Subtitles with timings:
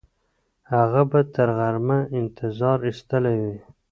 [0.73, 3.57] هغه به تر غرمه انتظار ایستلی وي.